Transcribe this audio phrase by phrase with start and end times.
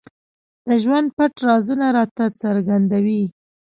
[0.67, 3.23] د ژوند پټ رازونه راته څرګندوي.